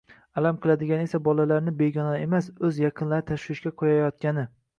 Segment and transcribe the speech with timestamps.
[0.41, 4.49] Alam qiladigani esa bolalarni begonalar emas, oʻz yaqinlari tashvishga qoʻyayotgani